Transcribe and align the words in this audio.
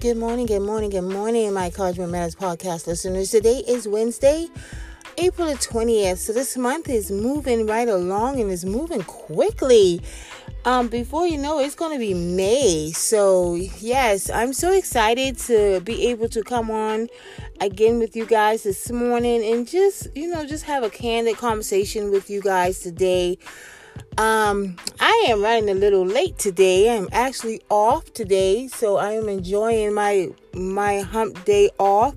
Good 0.00 0.16
morning, 0.16 0.46
good 0.46 0.62
morning, 0.62 0.90
good 0.90 1.02
morning, 1.02 1.52
my 1.52 1.64
Encouragement 1.66 2.12
Matters 2.12 2.36
podcast 2.36 2.86
listeners. 2.86 3.32
Today 3.32 3.64
is 3.66 3.88
Wednesday, 3.88 4.46
April 5.16 5.48
the 5.48 5.54
20th. 5.54 6.18
So 6.18 6.32
this 6.32 6.56
month 6.56 6.88
is 6.88 7.10
moving 7.10 7.66
right 7.66 7.88
along 7.88 8.40
and 8.40 8.48
is 8.48 8.64
moving 8.64 9.02
quickly. 9.02 10.00
Um, 10.64 10.86
before 10.86 11.26
you 11.26 11.36
know, 11.36 11.58
it's 11.58 11.74
going 11.74 11.94
to 11.94 11.98
be 11.98 12.14
May. 12.14 12.92
So, 12.92 13.56
yes, 13.56 14.30
I'm 14.30 14.52
so 14.52 14.70
excited 14.70 15.36
to 15.38 15.80
be 15.80 16.06
able 16.10 16.28
to 16.28 16.44
come 16.44 16.70
on 16.70 17.08
again 17.60 17.98
with 17.98 18.14
you 18.14 18.24
guys 18.24 18.62
this 18.62 18.92
morning 18.92 19.42
and 19.52 19.66
just, 19.66 20.16
you 20.16 20.28
know, 20.28 20.46
just 20.46 20.62
have 20.66 20.84
a 20.84 20.90
candid 20.90 21.38
conversation 21.38 22.12
with 22.12 22.30
you 22.30 22.40
guys 22.40 22.78
today 22.78 23.36
um, 24.16 24.76
I 25.00 25.26
am 25.28 25.42
running 25.42 25.70
a 25.70 25.74
little 25.74 26.04
late 26.04 26.38
today. 26.38 26.96
I'm 26.96 27.08
actually 27.12 27.62
off 27.70 28.12
today, 28.12 28.68
so 28.68 28.96
I 28.96 29.12
am 29.12 29.28
enjoying 29.28 29.94
my 29.94 30.30
my 30.54 31.00
hump 31.00 31.44
day 31.44 31.70
off. 31.78 32.14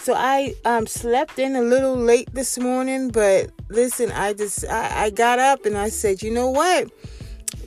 So 0.00 0.14
I 0.14 0.54
um 0.64 0.86
slept 0.86 1.38
in 1.38 1.56
a 1.56 1.62
little 1.62 1.96
late 1.96 2.32
this 2.32 2.58
morning, 2.58 3.08
but 3.10 3.50
listen, 3.68 4.12
I 4.12 4.32
just 4.32 4.66
I, 4.68 5.04
I 5.04 5.10
got 5.10 5.38
up 5.38 5.66
and 5.66 5.76
I 5.76 5.88
said, 5.88 6.22
you 6.22 6.30
know 6.30 6.50
what? 6.50 6.88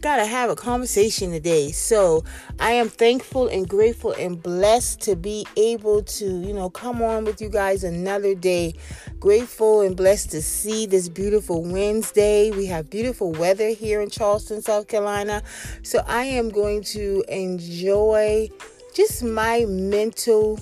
Gotta 0.02 0.26
have 0.26 0.50
a 0.50 0.56
conversation 0.56 1.32
today. 1.32 1.72
So 1.72 2.24
I 2.60 2.72
am 2.72 2.90
thankful 2.90 3.48
and 3.48 3.70
grateful 3.70 4.14
and 4.14 4.42
blessed 4.42 5.00
to 5.02 5.16
be 5.16 5.46
able 5.56 6.02
to, 6.04 6.26
you 6.26 6.54
know, 6.54 6.72
come 6.72 7.04
on 7.04 7.24
with 7.24 7.40
you 7.40 7.50
guys 7.50 7.84
another 7.84 8.34
day. 8.34 8.74
Grateful 9.20 9.82
and 9.82 9.96
blessed 9.96 10.32
to 10.32 10.42
see 10.42 10.88
this 10.88 11.08
beautiful 11.08 11.64
Wednesday. 11.64 12.50
We 12.50 12.66
have 12.66 12.90
beautiful 12.90 13.32
weather 13.32 13.70
here 13.70 14.02
in 14.02 14.10
Charleston, 14.10 14.64
South 14.64 14.88
Carolina. 14.88 15.44
So 15.84 16.04
I 16.08 16.24
am 16.24 16.50
going 16.50 16.82
to 16.86 17.24
enjoy 17.30 18.50
just 18.96 19.24
my 19.24 19.66
mental 19.68 20.60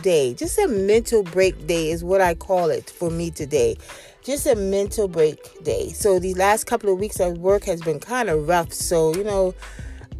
day. 0.00 0.32
Just 0.32 0.58
a 0.58 0.66
mental 0.66 1.22
break 1.22 1.66
day 1.66 1.90
is 1.90 2.02
what 2.02 2.22
I 2.22 2.34
call 2.34 2.70
it 2.70 2.88
for 2.88 3.10
me 3.10 3.30
today 3.30 3.76
just 4.24 4.46
a 4.46 4.54
mental 4.54 5.08
break 5.08 5.62
day. 5.64 5.90
So 5.90 6.18
these 6.18 6.36
last 6.36 6.64
couple 6.64 6.92
of 6.92 6.98
weeks 6.98 7.20
of 7.20 7.38
work 7.38 7.64
has 7.64 7.80
been 7.80 8.00
kind 8.00 8.28
of 8.28 8.48
rough. 8.48 8.72
So, 8.72 9.14
you 9.14 9.24
know, 9.24 9.54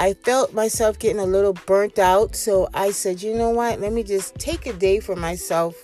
I 0.00 0.14
felt 0.14 0.53
myself 0.53 0.98
getting 0.98 1.20
a 1.20 1.27
little 1.27 1.53
burnt 1.53 1.98
out. 1.98 2.34
So 2.34 2.69
I 2.75 2.91
said, 2.91 3.22
you 3.22 3.34
know 3.34 3.50
what? 3.50 3.81
Let 3.81 3.92
me 3.92 4.03
just 4.03 4.34
take 4.36 4.67
a 4.67 4.72
day 4.72 5.00
for 5.00 5.14
myself 5.14 5.77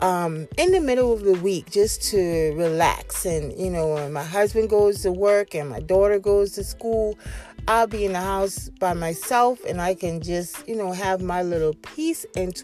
um, 0.00 0.48
in 0.58 0.72
the 0.72 0.80
middle 0.80 1.12
of 1.12 1.22
the 1.22 1.34
week 1.34 1.70
just 1.70 2.02
to 2.10 2.52
relax. 2.56 3.24
And, 3.24 3.56
you 3.58 3.70
know, 3.70 3.94
when 3.94 4.12
my 4.12 4.24
husband 4.24 4.68
goes 4.68 5.02
to 5.02 5.12
work 5.12 5.54
and 5.54 5.70
my 5.70 5.80
daughter 5.80 6.18
goes 6.18 6.52
to 6.52 6.64
school, 6.64 7.16
I'll 7.68 7.86
be 7.86 8.04
in 8.04 8.14
the 8.14 8.20
house 8.20 8.68
by 8.80 8.92
myself 8.92 9.64
and 9.64 9.80
I 9.80 9.94
can 9.94 10.20
just, 10.20 10.68
you 10.68 10.74
know, 10.74 10.90
have 10.90 11.22
my 11.22 11.42
little 11.42 11.74
peace 11.74 12.26
and 12.36 12.60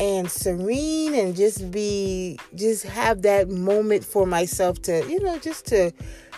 and 0.00 0.30
serene 0.30 1.14
and 1.14 1.36
just 1.36 1.70
be 1.70 2.38
just 2.54 2.84
have 2.84 3.22
that 3.22 3.50
moment 3.50 4.02
for 4.02 4.26
myself 4.26 4.80
to 4.82 5.06
you 5.08 5.20
know 5.20 5.38
just 5.38 5.66
to 5.66 5.92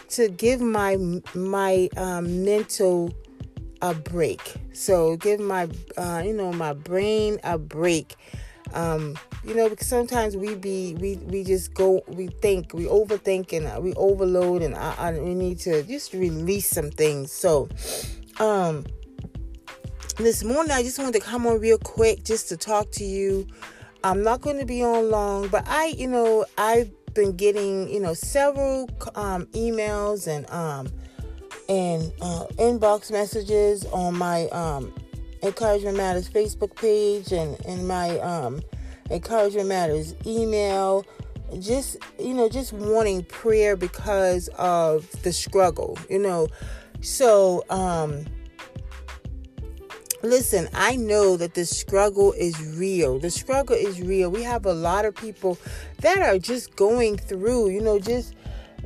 to 0.09 0.29
give 0.29 0.61
my 0.61 0.99
my 1.35 1.89
um, 1.97 2.45
mental 2.45 3.15
a 3.81 3.95
break. 3.95 4.55
So 4.73 5.17
give 5.17 5.41
my 5.41 5.69
uh, 5.97 6.23
you 6.25 6.35
know 6.35 6.53
my 6.53 6.73
brain 6.75 7.39
a 7.45 7.57
break. 7.59 8.17
Um, 8.75 9.19
you 9.45 9.55
know 9.55 9.69
because 9.69 9.87
sometimes 9.87 10.37
we 10.37 10.55
be 10.55 10.95
we 10.99 11.17
we 11.17 11.45
just 11.45 11.75
go 11.75 12.03
we 12.09 12.29
think 12.29 12.73
we 12.73 12.87
overthink 12.87 13.53
and 13.53 13.67
uh, 13.67 13.81
we 13.81 13.93
overload 13.95 14.63
and 14.63 14.75
I, 14.75 14.95
I, 14.99 15.13
we 15.19 15.35
need 15.35 15.59
to 15.61 15.83
just 15.83 16.13
release 16.15 16.69
some 16.69 16.91
things. 16.91 17.33
So 17.33 17.69
um 18.41 18.85
this 20.17 20.45
morning 20.45 20.73
I 20.73 20.83
just 20.83 20.99
wanted 20.99 21.15
to 21.15 21.21
come 21.21 21.47
on 21.47 21.61
real 21.61 21.79
quick 21.79 22.25
just 22.25 22.49
to 22.51 22.57
talk 22.57 22.91
to 22.93 23.05
you. 23.05 23.47
I'm 24.05 24.23
not 24.23 24.41
going 24.41 24.59
to 24.59 24.67
be 24.67 24.83
on 24.83 25.11
long, 25.11 25.49
but 25.49 25.67
I, 25.67 25.87
you 25.87 26.09
know, 26.09 26.45
I've 26.59 26.91
been 27.15 27.37
getting, 27.37 27.89
you 27.89 28.01
know, 28.01 28.15
several 28.15 28.91
um, 29.15 29.47
emails 29.47 30.27
and 30.27 30.49
um, 30.51 30.89
and 31.69 32.13
uh, 32.21 32.47
inbox 32.59 33.11
messages 33.11 33.85
on 33.87 34.17
my 34.17 34.49
um, 34.49 34.93
Encouragement 35.43 35.97
Matters 35.97 36.29
Facebook 36.29 36.75
page 36.77 37.33
and 37.33 37.59
in 37.65 37.87
my 37.87 38.19
um, 38.19 38.63
Encouragement 39.11 39.69
Matters 39.69 40.15
email. 40.27 41.07
Just 41.59 41.99
you 42.19 42.35
know, 42.35 42.49
just 42.49 42.73
wanting 42.73 43.25
prayer 43.25 43.77
because 43.77 44.49
of 44.59 45.11
the 45.23 45.33
struggle, 45.33 45.99
you 46.09 46.19
know. 46.19 46.49
So 47.03 47.65
um, 47.71 48.25
Listen, 50.23 50.69
I 50.73 50.97
know 50.97 51.37
that 51.37 51.55
the 51.55 51.67
struggle 51.67 52.33
is 52.33 52.61
real. 52.77 53.19
The 53.19 53.31
struggle 53.31 53.77
is 53.77 54.01
real. 54.01 54.31
We 54.31 54.45
have 54.45 54.67
a 54.67 54.73
lot 54.73 55.05
of 55.05 55.17
people 55.17 55.59
that 55.99 56.21
are 56.21 56.39
just 56.39 56.77
going 56.77 57.17
through, 57.17 57.71
you 57.71 57.81
know, 57.81 57.99
just 57.99 58.35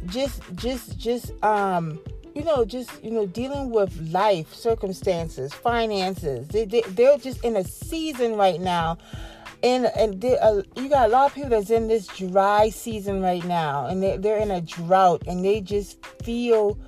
just 0.07 0.41
just 0.55 0.97
just 0.99 1.33
um 1.45 1.99
you 2.35 2.45
know 2.45 2.65
just 2.65 3.03
you 3.03 3.11
know 3.11 3.27
dealing 3.27 3.71
with 3.71 3.99
life 4.11 4.53
circumstances 4.55 5.53
finances 5.53 6.47
they, 6.49 6.65
they, 6.65 6.83
they're 6.91 7.19
just 7.19 7.43
in 7.45 7.57
a 7.57 7.65
season 7.65 8.37
right 8.37 8.61
now 8.61 8.97
and 9.63 9.87
and 9.97 10.23
uh, 10.25 10.63
you 10.77 10.89
got 10.89 11.09
a 11.09 11.13
lot 11.13 11.27
of 11.27 11.35
people 11.35 11.51
that's 11.51 11.71
in 11.71 11.89
this 11.89 12.07
dry 12.09 12.69
season 12.69 13.23
right 13.23 13.45
now 13.47 13.87
and 13.87 14.03
they, 14.03 14.17
they're 14.19 14.39
in 14.39 14.51
a 14.51 14.61
drought 14.61 15.23
and 15.27 15.45
they 15.45 15.61
just 15.61 16.05
feel 16.23 16.79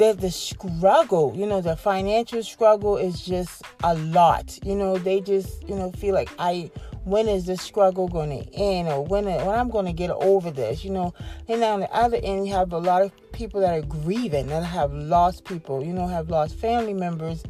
the 0.00 0.14
the 0.14 0.30
struggle, 0.30 1.34
you 1.36 1.44
know, 1.44 1.60
the 1.60 1.76
financial 1.76 2.42
struggle 2.42 2.96
is 2.96 3.20
just 3.20 3.62
a 3.84 3.94
lot. 3.94 4.58
You 4.64 4.74
know, 4.74 4.96
they 4.96 5.20
just, 5.20 5.68
you 5.68 5.76
know, 5.76 5.92
feel 5.92 6.14
like 6.14 6.30
I 6.38 6.70
when 7.04 7.28
is 7.28 7.44
this 7.44 7.60
struggle 7.60 8.08
going 8.08 8.30
to 8.30 8.54
end 8.54 8.88
or 8.88 9.04
when 9.04 9.26
when 9.26 9.48
I'm 9.48 9.68
going 9.68 9.84
to 9.84 9.92
get 9.92 10.08
over 10.10 10.50
this, 10.50 10.84
you 10.84 10.90
know. 10.90 11.12
And 11.48 11.62
on 11.62 11.80
the 11.80 11.92
other 11.92 12.18
end, 12.22 12.48
you 12.48 12.54
have 12.54 12.72
a 12.72 12.78
lot 12.78 13.02
of 13.02 13.12
people 13.32 13.60
that 13.60 13.74
are 13.74 13.86
grieving 13.86 14.46
that 14.46 14.64
have 14.64 14.90
lost 14.90 15.44
people, 15.44 15.84
you 15.84 15.92
know, 15.92 16.06
have 16.06 16.30
lost 16.30 16.56
family 16.56 16.94
members, 16.94 17.44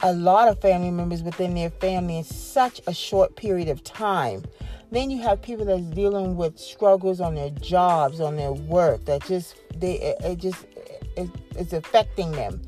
a 0.00 0.12
lot 0.12 0.46
of 0.46 0.60
family 0.60 0.92
members 0.92 1.24
within 1.24 1.54
their 1.54 1.70
family 1.70 2.18
in 2.18 2.24
such 2.24 2.80
a 2.86 2.94
short 2.94 3.34
period 3.34 3.68
of 3.68 3.82
time. 3.82 4.44
Then 4.92 5.10
you 5.10 5.22
have 5.22 5.42
people 5.42 5.64
that's 5.64 5.82
dealing 5.82 6.36
with 6.36 6.56
struggles 6.56 7.20
on 7.20 7.34
their 7.34 7.50
jobs, 7.50 8.20
on 8.20 8.36
their 8.36 8.52
work 8.52 9.06
that 9.06 9.24
just 9.24 9.56
they 9.74 9.94
it, 9.94 10.16
it 10.20 10.38
just 10.38 10.66
is 11.56 11.72
affecting 11.72 12.30
them. 12.32 12.62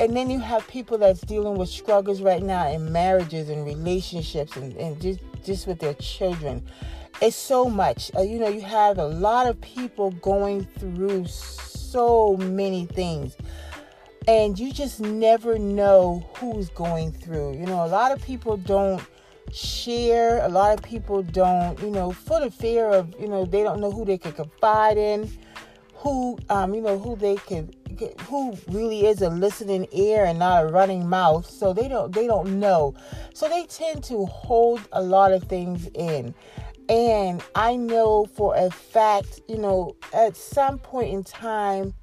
And 0.00 0.16
then 0.16 0.30
you 0.30 0.40
have 0.40 0.66
people 0.66 0.98
that's 0.98 1.20
dealing 1.20 1.56
with 1.56 1.68
struggles 1.68 2.22
right 2.22 2.42
now 2.42 2.68
in 2.68 2.90
marriages 2.90 3.48
and 3.48 3.64
relationships 3.64 4.56
and, 4.56 4.76
and 4.76 5.00
just, 5.00 5.20
just 5.44 5.66
with 5.66 5.78
their 5.78 5.94
children. 5.94 6.62
It's 7.20 7.36
so 7.36 7.66
much. 7.66 8.10
Uh, 8.16 8.22
you 8.22 8.40
know, 8.40 8.48
you 8.48 8.62
have 8.62 8.98
a 8.98 9.06
lot 9.06 9.46
of 9.46 9.60
people 9.60 10.10
going 10.10 10.64
through 10.78 11.26
so 11.26 12.36
many 12.36 12.86
things. 12.86 13.36
And 14.26 14.58
you 14.58 14.72
just 14.72 14.98
never 15.00 15.58
know 15.58 16.28
who's 16.36 16.68
going 16.70 17.12
through. 17.12 17.58
You 17.58 17.66
know, 17.66 17.84
a 17.84 17.86
lot 17.86 18.10
of 18.12 18.20
people 18.22 18.56
don't 18.56 19.02
share. 19.52 20.44
A 20.44 20.48
lot 20.48 20.76
of 20.76 20.82
people 20.82 21.22
don't, 21.22 21.78
you 21.80 21.90
know, 21.90 22.10
for 22.10 22.40
the 22.40 22.50
fear 22.50 22.88
of, 22.88 23.14
you 23.20 23.28
know, 23.28 23.44
they 23.44 23.62
don't 23.62 23.80
know 23.80 23.92
who 23.92 24.04
they 24.04 24.18
can 24.18 24.32
confide 24.32 24.96
in 24.96 25.30
who 26.02 26.36
um, 26.48 26.74
you 26.74 26.80
know 26.80 26.98
who 26.98 27.14
they 27.16 27.36
can 27.36 27.70
who 28.28 28.56
really 28.68 29.06
is 29.06 29.22
a 29.22 29.28
listening 29.30 29.86
ear 29.92 30.24
and 30.24 30.38
not 30.38 30.64
a 30.64 30.66
running 30.66 31.08
mouth. 31.08 31.48
So 31.48 31.72
they 31.72 31.86
don't 31.86 32.12
they 32.12 32.26
don't 32.26 32.58
know. 32.58 32.94
So 33.34 33.48
they 33.48 33.66
tend 33.66 34.02
to 34.04 34.26
hold 34.26 34.80
a 34.92 35.02
lot 35.02 35.32
of 35.32 35.44
things 35.44 35.88
in. 35.94 36.34
And 36.88 37.42
i 37.54 37.76
know 37.76 38.26
for 38.26 38.56
a 38.56 38.68
fact 38.68 39.40
you 39.48 39.56
know 39.56 39.94
at 40.12 40.36
some 40.36 40.78
point 40.78 41.14
in 41.14 41.22
time 41.22 41.94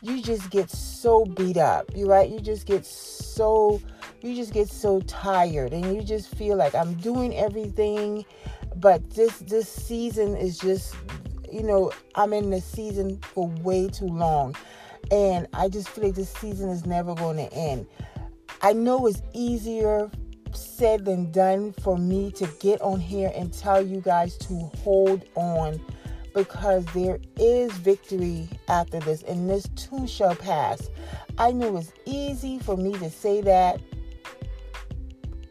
you 0.00 0.22
just 0.22 0.50
get 0.50 0.70
so 0.70 1.26
beat 1.26 1.58
up 1.58 1.94
you 1.94 2.06
right? 2.06 2.28
You 2.30 2.40
just 2.40 2.66
get 2.66 2.86
so 2.86 3.80
you 4.22 4.34
just 4.34 4.54
get 4.54 4.68
so 4.68 5.00
tired 5.02 5.74
and 5.74 5.94
you 5.94 6.02
just 6.02 6.34
feel 6.34 6.56
like 6.56 6.74
i'm 6.74 6.94
doing 6.94 7.36
everything 7.36 8.24
but 8.76 9.08
this 9.10 9.38
this 9.40 9.68
season 9.68 10.34
is 10.34 10.58
just 10.58 10.96
you 11.54 11.62
know, 11.62 11.92
I'm 12.16 12.32
in 12.32 12.50
the 12.50 12.60
season 12.60 13.20
for 13.32 13.46
way 13.62 13.88
too 13.88 14.08
long. 14.08 14.56
And 15.10 15.46
I 15.52 15.68
just 15.68 15.88
feel 15.88 16.04
like 16.04 16.14
this 16.14 16.32
season 16.32 16.68
is 16.68 16.84
never 16.84 17.14
going 17.14 17.36
to 17.36 17.52
end. 17.52 17.86
I 18.60 18.72
know 18.72 19.06
it's 19.06 19.22
easier 19.32 20.10
said 20.52 21.04
than 21.04 21.30
done 21.30 21.72
for 21.82 21.96
me 21.96 22.32
to 22.32 22.48
get 22.58 22.80
on 22.80 22.98
here 22.98 23.30
and 23.34 23.52
tell 23.52 23.84
you 23.84 24.00
guys 24.00 24.36
to 24.38 24.54
hold 24.78 25.24
on 25.34 25.80
because 26.32 26.84
there 26.86 27.20
is 27.38 27.70
victory 27.72 28.48
after 28.68 28.98
this, 29.00 29.22
and 29.22 29.48
this 29.48 29.68
too 29.76 30.06
shall 30.08 30.34
pass. 30.34 30.90
I 31.38 31.52
know 31.52 31.76
it's 31.76 31.92
easy 32.06 32.58
for 32.58 32.76
me 32.76 32.92
to 32.94 33.08
say 33.10 33.40
that 33.42 33.80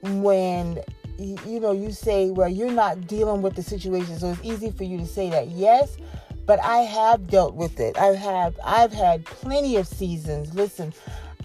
when 0.01 0.79
you 1.17 1.59
know, 1.59 1.71
you 1.71 1.91
say, 1.91 2.29
well, 2.29 2.49
you're 2.49 2.71
not 2.71 3.07
dealing 3.07 3.41
with 3.41 3.55
the 3.55 3.63
situation. 3.63 4.17
So 4.19 4.31
it's 4.31 4.41
easy 4.43 4.71
for 4.71 4.83
you 4.83 4.97
to 4.97 5.05
say 5.05 5.29
that. 5.29 5.49
Yes, 5.49 5.97
but 6.45 6.59
I 6.63 6.77
have 6.79 7.27
dealt 7.27 7.55
with 7.55 7.79
it. 7.79 7.97
I 7.97 8.07
have 8.15 8.59
I've 8.63 8.93
had 8.93 9.25
plenty 9.25 9.77
of 9.77 9.87
seasons. 9.87 10.53
Listen, 10.53 10.93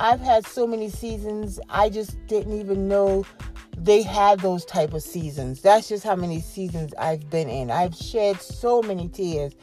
I've 0.00 0.20
had 0.20 0.46
so 0.46 0.66
many 0.66 0.90
seasons 0.90 1.60
I 1.68 1.90
just 1.90 2.24
didn't 2.26 2.58
even 2.58 2.88
know 2.88 3.24
they 3.76 4.02
had 4.02 4.40
those 4.40 4.64
type 4.64 4.92
of 4.92 5.02
seasons. 5.02 5.62
That's 5.62 5.88
just 5.88 6.04
how 6.04 6.16
many 6.16 6.40
seasons 6.40 6.92
I've 6.98 7.30
been 7.30 7.48
in. 7.48 7.70
I've 7.70 7.94
shed 7.94 8.40
so 8.40 8.82
many 8.82 9.08
tears. 9.08 9.54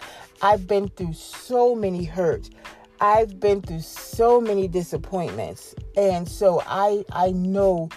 I've 0.42 0.68
been 0.68 0.88
through 0.90 1.13
so 1.13 1.75
many 1.75 2.06
hurts. 2.06 2.50
I've 3.02 3.40
been 3.40 3.62
through 3.62 3.81
so 3.81 4.40
many 4.40 4.68
disappointments. 4.68 5.75
And 5.98 6.28
so 6.28 6.63
I 6.66 7.04
I 7.12 7.31
know 7.31 7.90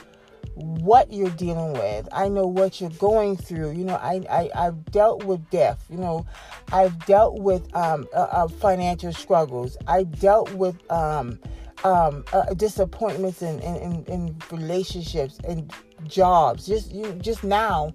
what 0.59 1.13
you're 1.13 1.31
dealing 1.31 1.73
with. 1.75 2.09
I 2.13 2.29
know 2.29 2.47
what 2.47 2.81
you're 2.81 2.91
going 2.91 3.37
through. 3.37 3.71
You 3.71 3.85
know, 3.85 3.95
I, 3.95 4.23
I 4.29 4.51
I've 4.55 4.85
dealt 4.87 5.25
with 5.25 5.49
death. 5.51 5.85
You 5.89 5.99
know, 5.99 6.27
I've 6.73 6.99
dealt 7.07 7.41
with 7.41 7.75
um, 7.77 8.07
uh, 8.15 8.29
uh, 8.31 8.49
financial 8.49 9.13
struggles. 9.13 9.77
I 9.87 10.05
dealt 10.05 10.53
with 10.55 10.77
um, 10.91 11.39
um, 11.85 12.25
uh, 12.33 12.55
disappointments 12.55 13.41
in, 13.43 13.61
in, 13.61 13.77
in, 13.77 14.05
in, 14.07 14.37
relationships 14.51 15.39
and 15.47 15.73
jobs. 16.07 16.67
Just 16.67 16.93
you, 16.93 17.13
just 17.15 17.45
now, 17.45 17.95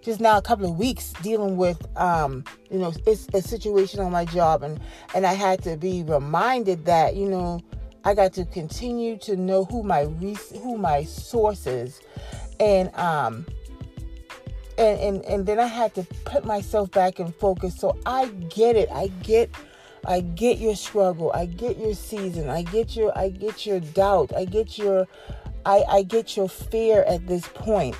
just 0.00 0.20
now, 0.20 0.38
a 0.38 0.42
couple 0.42 0.70
of 0.70 0.78
weeks 0.78 1.12
dealing 1.22 1.56
with 1.56 1.84
um, 1.98 2.44
you 2.70 2.78
know 2.78 2.92
it's 3.04 3.26
a 3.34 3.42
situation 3.42 3.98
on 4.00 4.12
my 4.12 4.24
job, 4.26 4.62
and 4.62 4.80
and 5.14 5.26
I 5.26 5.34
had 5.34 5.62
to 5.64 5.76
be 5.76 6.04
reminded 6.04 6.84
that 6.84 7.16
you 7.16 7.28
know 7.28 7.60
I 8.06 8.14
got 8.14 8.32
to 8.34 8.44
continue 8.44 9.16
to 9.18 9.36
know 9.36 9.64
who 9.64 9.82
my 9.82 10.04
who 10.04 10.78
my 10.78 11.02
source 11.02 11.66
is, 11.66 12.00
and 12.60 12.94
um, 12.94 13.44
and 14.78 15.00
and 15.00 15.24
and 15.24 15.44
then 15.44 15.58
I 15.58 15.66
had 15.66 15.92
to 15.96 16.04
put 16.24 16.44
myself 16.44 16.88
back 16.92 17.18
in 17.18 17.32
focus. 17.32 17.76
So 17.76 17.98
I 18.06 18.26
get 18.26 18.76
it. 18.76 18.88
I 18.92 19.08
get. 19.22 19.50
I 20.08 20.20
get 20.20 20.58
your 20.58 20.76
struggle. 20.76 21.32
I 21.34 21.46
get 21.46 21.78
your 21.78 21.94
season. 21.94 22.48
I 22.48 22.62
get 22.62 22.94
your 22.94 23.16
I 23.18 23.28
get 23.28 23.66
your 23.66 23.80
doubt. 23.80 24.32
I 24.36 24.44
get 24.44 24.78
your 24.78 25.08
I, 25.64 25.82
I 25.88 26.02
get 26.04 26.36
your 26.36 26.48
fear 26.48 27.02
at 27.08 27.26
this 27.26 27.48
point. 27.48 27.96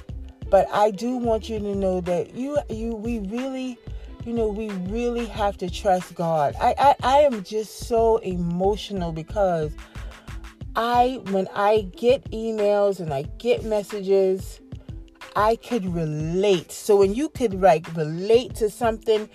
But 0.48 0.68
I 0.72 0.92
do 0.92 1.16
want 1.16 1.48
you 1.48 1.58
to 1.58 1.74
know 1.74 2.00
that 2.02 2.32
you 2.32 2.58
you 2.70 2.94
we 2.94 3.18
really 3.18 3.76
you 4.24 4.32
know 4.32 4.46
we 4.46 4.70
really 4.70 5.26
have 5.26 5.56
to 5.58 5.68
trust 5.68 6.14
God. 6.14 6.54
I, 6.60 6.74
I, 6.78 6.94
I 7.02 7.18
am 7.22 7.42
just 7.42 7.88
so 7.88 8.18
emotional 8.18 9.10
because 9.10 9.72
I 10.76 11.20
when 11.30 11.48
I 11.54 11.90
get 11.96 12.30
emails 12.30 13.00
and 13.00 13.12
I 13.12 13.22
get 13.38 13.64
messages, 13.64 14.60
I 15.34 15.56
could 15.56 15.94
relate. 15.94 16.72
So 16.72 16.96
when 16.96 17.14
you 17.14 17.28
could 17.28 17.60
like 17.60 17.94
relate 17.96 18.54
to 18.56 18.70
something 18.70 19.28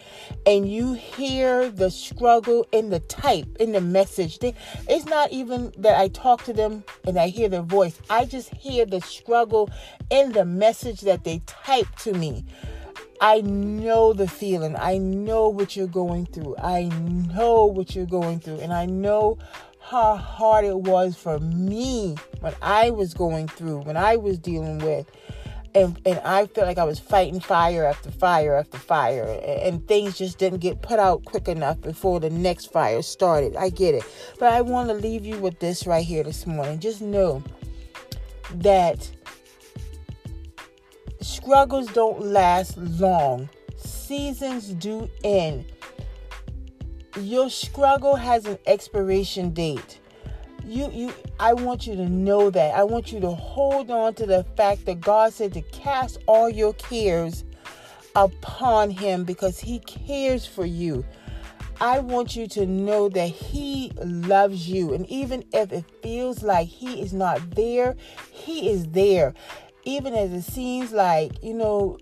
and 0.45 0.69
you 0.69 0.93
hear 0.93 1.69
the 1.69 1.91
struggle 1.91 2.67
in 2.71 2.89
the 2.89 2.99
type, 3.01 3.47
in 3.59 3.71
the 3.71 3.81
message, 3.81 4.39
they, 4.39 4.55
it's 4.87 5.05
not 5.05 5.31
even 5.31 5.71
that 5.77 5.99
I 5.99 6.07
talk 6.07 6.43
to 6.45 6.53
them 6.53 6.83
and 7.05 7.19
I 7.19 7.27
hear 7.27 7.49
their 7.49 7.61
voice. 7.61 7.99
I 8.09 8.25
just 8.25 8.49
hear 8.55 8.85
the 8.85 9.01
struggle 9.01 9.69
in 10.09 10.31
the 10.31 10.45
message 10.45 11.01
that 11.01 11.23
they 11.23 11.43
type 11.45 11.87
to 11.97 12.13
me. 12.13 12.45
I 13.21 13.41
know 13.41 14.13
the 14.13 14.27
feeling. 14.27 14.75
I 14.75 14.97
know 14.97 15.49
what 15.49 15.75
you're 15.75 15.85
going 15.85 16.25
through. 16.25 16.55
I 16.57 16.85
know 16.85 17.65
what 17.65 17.95
you're 17.95 18.07
going 18.07 18.39
through. 18.39 18.57
And 18.57 18.73
I 18.73 18.87
know 18.87 19.37
how 19.91 20.15
hard 20.15 20.63
it 20.63 20.79
was 20.79 21.17
for 21.17 21.37
me 21.39 22.15
when 22.39 22.55
I 22.61 22.91
was 22.91 23.13
going 23.13 23.49
through, 23.49 23.79
when 23.79 23.97
I 23.97 24.15
was 24.15 24.39
dealing 24.39 24.77
with. 24.77 25.05
And, 25.75 25.99
and 26.05 26.17
I 26.19 26.47
felt 26.47 26.67
like 26.67 26.77
I 26.77 26.85
was 26.85 26.97
fighting 26.97 27.41
fire 27.41 27.85
after 27.85 28.09
fire 28.09 28.55
after 28.55 28.77
fire, 28.77 29.23
and 29.45 29.85
things 29.87 30.17
just 30.17 30.37
didn't 30.37 30.59
get 30.59 30.81
put 30.81 30.99
out 30.99 31.25
quick 31.25 31.49
enough 31.49 31.79
before 31.81 32.21
the 32.21 32.29
next 32.29 32.71
fire 32.71 33.01
started. 33.01 33.55
I 33.57 33.69
get 33.69 33.93
it. 33.95 34.03
But 34.39 34.53
I 34.53 34.61
want 34.61 34.89
to 34.89 34.95
leave 34.95 35.25
you 35.25 35.37
with 35.39 35.59
this 35.59 35.85
right 35.85 36.05
here 36.05 36.23
this 36.23 36.47
morning. 36.47 36.79
Just 36.79 37.01
know 37.01 37.43
that 38.55 39.09
struggles 41.21 41.87
don't 41.93 42.21
last 42.21 42.77
long, 42.77 43.49
seasons 43.77 44.69
do 44.69 45.09
end 45.23 45.65
your 47.19 47.49
struggle 47.49 48.15
has 48.15 48.45
an 48.45 48.57
expiration 48.65 49.51
date. 49.51 49.99
You 50.65 50.89
you 50.91 51.13
I 51.39 51.53
want 51.53 51.87
you 51.87 51.95
to 51.95 52.07
know 52.07 52.49
that. 52.49 52.75
I 52.75 52.83
want 52.83 53.11
you 53.11 53.19
to 53.21 53.31
hold 53.31 53.89
on 53.89 54.13
to 54.15 54.25
the 54.25 54.43
fact 54.55 54.85
that 54.85 55.01
God 55.01 55.33
said 55.33 55.53
to 55.53 55.61
cast 55.61 56.19
all 56.27 56.49
your 56.49 56.73
cares 56.73 57.43
upon 58.15 58.89
him 58.91 59.23
because 59.23 59.59
he 59.59 59.79
cares 59.79 60.45
for 60.45 60.65
you. 60.65 61.05
I 61.81 61.97
want 61.97 62.35
you 62.35 62.47
to 62.49 62.67
know 62.67 63.09
that 63.09 63.25
He 63.25 63.91
loves 64.03 64.69
you. 64.69 64.93
And 64.93 65.07
even 65.07 65.43
if 65.51 65.73
it 65.73 65.83
feels 66.03 66.43
like 66.43 66.67
He 66.67 67.01
is 67.01 67.11
not 67.11 67.55
there, 67.55 67.95
He 68.31 68.69
is 68.69 68.85
there. 68.89 69.33
Even 69.83 70.13
as 70.13 70.31
it 70.31 70.43
seems 70.43 70.91
like, 70.91 71.43
you 71.43 71.55
know, 71.55 71.97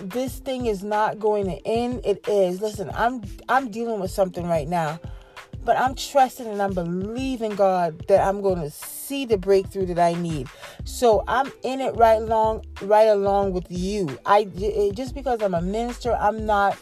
this 0.00 0.38
thing 0.38 0.66
is 0.66 0.82
not 0.82 1.18
going 1.18 1.46
to 1.46 1.66
end. 1.66 2.02
It 2.04 2.26
is. 2.28 2.60
Listen, 2.60 2.90
I'm 2.94 3.22
I'm 3.48 3.70
dealing 3.70 4.00
with 4.00 4.10
something 4.10 4.46
right 4.46 4.68
now, 4.68 5.00
but 5.64 5.76
I'm 5.76 5.94
trusting 5.94 6.46
and 6.46 6.60
I'm 6.60 6.72
believing 6.72 7.54
God 7.54 8.06
that 8.08 8.26
I'm 8.26 8.40
going 8.40 8.60
to 8.60 8.70
see 8.70 9.24
the 9.24 9.36
breakthrough 9.36 9.86
that 9.86 9.98
I 9.98 10.14
need. 10.14 10.48
So 10.84 11.24
I'm 11.26 11.52
in 11.62 11.80
it 11.80 11.96
right 11.96 12.20
along, 12.20 12.64
right 12.82 13.08
along 13.08 13.52
with 13.52 13.66
you. 13.68 14.18
I 14.24 14.44
just 14.94 15.14
because 15.14 15.42
I'm 15.42 15.54
a 15.54 15.62
minister, 15.62 16.12
I'm 16.12 16.46
not. 16.46 16.78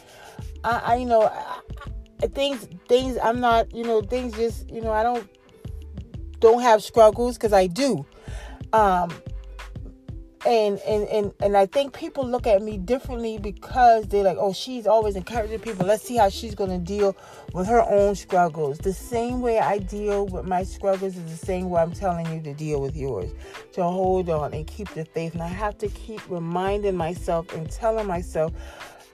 I, 0.64 0.78
I 0.84 0.96
you 0.96 1.06
know, 1.06 1.22
I, 1.22 2.26
things 2.28 2.68
things 2.88 3.18
I'm 3.22 3.40
not. 3.40 3.74
You 3.74 3.84
know, 3.84 4.02
things 4.02 4.34
just 4.34 4.70
you 4.70 4.80
know 4.80 4.92
I 4.92 5.02
don't 5.02 5.28
don't 6.40 6.62
have 6.62 6.82
struggles 6.82 7.36
because 7.36 7.52
I 7.52 7.66
do. 7.66 8.06
Um, 8.72 9.10
and 10.46 10.78
and 10.80 11.08
and 11.08 11.32
and 11.40 11.56
I 11.56 11.66
think 11.66 11.92
people 11.92 12.26
look 12.26 12.46
at 12.46 12.62
me 12.62 12.78
differently 12.78 13.38
because 13.38 14.06
they're 14.08 14.24
like, 14.24 14.36
oh, 14.38 14.52
she's 14.52 14.86
always 14.86 15.16
encouraging 15.16 15.58
people. 15.60 15.86
Let's 15.86 16.02
see 16.02 16.16
how 16.16 16.28
she's 16.28 16.54
gonna 16.54 16.78
deal 16.78 17.16
with 17.52 17.66
her 17.66 17.82
own 17.82 18.14
struggles. 18.14 18.78
The 18.78 18.92
same 18.92 19.40
way 19.40 19.58
I 19.58 19.78
deal 19.78 20.26
with 20.26 20.44
my 20.44 20.62
struggles 20.62 21.16
is 21.16 21.24
the 21.24 21.46
same 21.46 21.70
way 21.70 21.80
I'm 21.82 21.92
telling 21.92 22.26
you 22.32 22.40
to 22.42 22.54
deal 22.54 22.80
with 22.80 22.96
yours. 22.96 23.30
To 23.72 23.82
hold 23.82 24.28
on 24.30 24.54
and 24.54 24.66
keep 24.66 24.88
the 24.90 25.04
faith. 25.04 25.34
And 25.34 25.42
I 25.42 25.48
have 25.48 25.76
to 25.78 25.88
keep 25.88 26.20
reminding 26.28 26.96
myself 26.96 27.52
and 27.54 27.70
telling 27.70 28.06
myself 28.06 28.52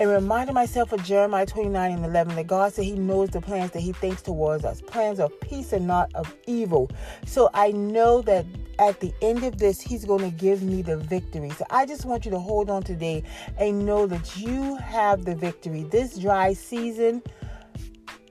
and 0.01 0.11
reminded 0.11 0.53
myself 0.53 0.93
of 0.93 1.03
Jeremiah 1.05 1.47
29 1.47 1.93
and 1.93 2.05
11 2.05 2.37
that 2.37 2.47
God 2.47 2.73
said 2.73 2.85
He 2.85 2.93
knows 2.93 3.31
the 3.31 3.41
plans 3.41 3.71
that 3.73 3.81
He 3.81 3.93
thinks 3.93 4.23
towards 4.23 4.65
us 4.65 4.81
plans 4.81 5.21
of 5.21 5.39
peace 5.41 5.73
and 5.73 5.87
not 5.87 6.15
of 6.15 6.35
evil. 6.47 6.91
So 7.27 7.51
I 7.55 7.71
know 7.71 8.23
that 8.23 8.47
at 8.79 9.01
the 9.01 9.13
end 9.23 9.45
of 9.45 9.59
this, 9.59 9.81
He's 9.81 10.05
going 10.05 10.29
to 10.29 10.37
give 10.37 10.63
me 10.63 10.83
the 10.83 10.97
victory. 10.97 11.51
So 11.51 11.65
I 11.71 11.87
just 11.87 12.05
want 12.05 12.25
you 12.25 12.31
to 12.33 12.39
hold 12.39 12.71
on 12.71 12.83
today 12.83 13.23
and 13.59 13.87
know 13.87 14.07
that 14.07 14.37
you 14.37 14.77
have 14.77 15.25
the 15.25 15.35
victory. 15.35 15.85
This 15.85 16.19
dry 16.19 16.53
season 16.53 17.23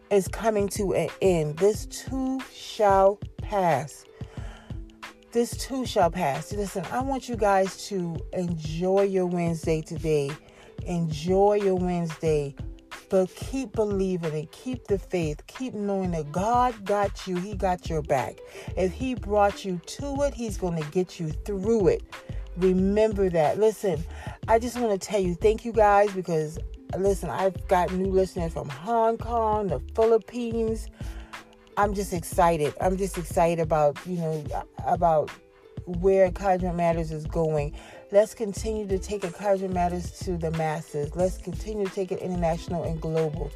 is 0.10 0.28
coming 0.28 0.68
to 0.70 0.94
an 0.94 1.10
end. 1.22 1.58
This 1.58 1.86
too 1.86 2.40
shall 2.52 3.20
pass 3.38 4.06
this 5.34 5.58
too 5.58 5.84
shall 5.84 6.12
pass. 6.12 6.54
Listen, 6.54 6.86
I 6.92 7.02
want 7.02 7.28
you 7.28 7.36
guys 7.36 7.88
to 7.88 8.16
enjoy 8.34 9.02
your 9.02 9.26
Wednesday 9.26 9.82
today. 9.82 10.30
Enjoy 10.86 11.56
your 11.56 11.76
Wednesday. 11.76 12.56
But 13.10 13.34
keep 13.36 13.74
believing 13.74 14.34
and 14.34 14.52
keep 14.52 14.88
the 14.88 14.98
faith. 14.98 15.46
Keep 15.48 15.76
knowing 15.76 16.12
that 16.12 16.32
God 16.32 16.84
got 16.84 17.28
you. 17.28 17.36
He 17.38 17.56
got 17.56 17.90
your 17.90 18.02
back. 18.02 18.40
If 18.76 18.92
He 18.92 19.14
brought 19.14 19.64
you 19.64 19.80
to 19.86 20.24
it, 20.24 20.34
He's 20.34 20.58
going 20.58 20.82
to 20.82 20.90
get 20.90 21.20
you 21.20 21.30
through 21.30 21.90
it. 21.90 22.04
Remember 22.58 23.30
that. 23.30 23.60
Listen, 23.60 24.04
I 24.48 24.60
just 24.60 24.78
want 24.78 25.00
to 25.00 25.08
tell 25.08 25.20
you 25.20 25.36
thank 25.36 25.66
you 25.66 25.72
guys 25.72 26.12
because, 26.12 26.58
listen, 26.98 27.30
I've 27.30 27.68
got 27.68 27.92
new 27.92 28.12
listeners 28.12 28.54
from 28.54 28.70
Hong 28.70 29.18
Kong, 29.18 29.68
the 29.68 29.80
Philippines. 29.96 30.88
I'm 31.78 31.94
just 31.94 32.14
excited. 32.14 32.74
I'm 32.82 32.98
just 32.98 33.18
excited 33.18 33.60
about, 33.60 33.98
you 34.06 34.18
know, 34.18 34.44
about 34.86 35.32
where 35.86 36.26
Encouragement 36.26 36.76
Matters 36.76 37.12
is 37.12 37.26
going. 37.26 37.74
Let's 38.12 38.34
continue 38.34 38.88
to 38.88 39.00
take 39.00 39.24
Encouragement 39.24 39.74
Matters 39.74 40.12
to 40.20 40.38
the 40.38 40.52
masses. 40.52 41.16
Let's 41.16 41.38
continue 41.38 41.86
to 41.86 41.92
take 41.94 42.12
it 42.12 42.20
international 42.20 42.84
and 42.84 43.02
global. 43.02 43.52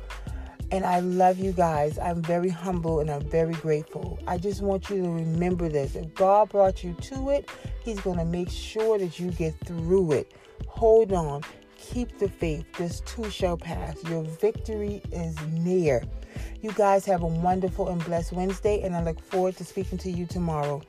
And 0.71 0.85
I 0.85 0.99
love 0.99 1.39
you 1.39 1.53
guys. 1.53 1.97
I'm 1.97 2.21
very 2.21 2.49
humble 2.49 2.99
and 2.99 3.09
I'm 3.09 3.21
very 3.21 3.53
grateful. 3.53 4.19
I 4.27 4.37
just 4.37 4.61
want 4.61 4.89
you 4.89 5.01
to 5.01 5.09
remember 5.09 5.69
this. 5.69 5.95
If 5.95 6.13
God 6.13 6.49
brought 6.49 6.83
you 6.83 6.93
to 6.93 7.29
it, 7.29 7.49
He's 7.83 8.01
going 8.01 8.17
to 8.17 8.25
make 8.25 8.49
sure 8.49 8.99
that 8.99 9.17
you 9.19 9.31
get 9.31 9.55
through 9.65 10.11
it. 10.11 10.33
Hold 10.67 11.13
on. 11.13 11.43
Keep 11.77 12.19
the 12.19 12.27
faith. 12.27 12.65
This 12.77 12.99
too 13.01 13.29
shall 13.29 13.55
pass. 13.55 14.03
Your 14.09 14.23
victory 14.23 15.01
is 15.13 15.39
near. 15.51 16.03
You 16.61 16.71
guys 16.73 17.05
have 17.05 17.21
a 17.21 17.27
wonderful 17.27 17.87
and 17.87 18.03
blessed 18.03 18.33
Wednesday, 18.33 18.81
and 18.81 18.95
I 18.95 19.03
look 19.03 19.21
forward 19.21 19.55
to 19.57 19.63
speaking 19.63 19.97
to 19.99 20.11
you 20.11 20.25
tomorrow. 20.25 20.81